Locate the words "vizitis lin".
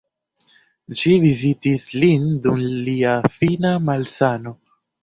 1.25-2.27